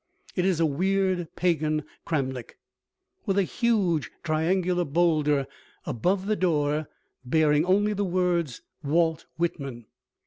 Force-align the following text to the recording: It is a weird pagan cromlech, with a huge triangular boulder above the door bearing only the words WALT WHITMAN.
It 0.35 0.45
is 0.45 0.59
a 0.59 0.65
weird 0.65 1.27
pagan 1.35 1.83
cromlech, 2.07 2.57
with 3.27 3.37
a 3.37 3.43
huge 3.43 4.09
triangular 4.23 4.83
boulder 4.83 5.45
above 5.85 6.25
the 6.25 6.35
door 6.35 6.89
bearing 7.23 7.65
only 7.65 7.93
the 7.93 8.03
words 8.03 8.63
WALT 8.83 9.27
WHITMAN. 9.37 9.85